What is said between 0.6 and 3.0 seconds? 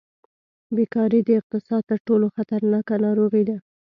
بېکاري د اقتصاد تر ټولو خطرناکه